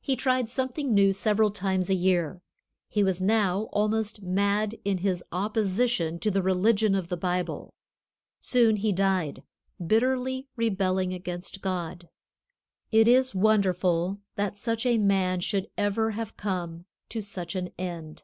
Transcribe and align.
He 0.00 0.14
tried 0.14 0.48
something 0.48 0.94
new 0.94 1.12
several 1.12 1.50
times 1.50 1.90
a 1.90 1.94
year. 1.96 2.40
He 2.88 3.02
was 3.02 3.20
now 3.20 3.62
almost 3.72 4.22
mad 4.22 4.78
in 4.84 4.98
his 4.98 5.24
opposition 5.32 6.20
to 6.20 6.30
the 6.30 6.40
religion 6.40 6.94
of 6.94 7.08
the 7.08 7.16
Bible. 7.16 7.74
Soon 8.38 8.76
he 8.76 8.92
died, 8.92 9.42
bitterly 9.84 10.46
rebelling 10.54 11.12
against 11.12 11.62
God. 11.62 12.08
It 12.92 13.08
is 13.08 13.34
wonderful 13.34 14.20
that 14.36 14.56
such 14.56 14.86
a 14.86 14.98
man 14.98 15.40
should 15.40 15.68
ever 15.76 16.12
have 16.12 16.36
come 16.36 16.84
to 17.08 17.20
such 17.20 17.56
an 17.56 17.70
end." 17.76 18.22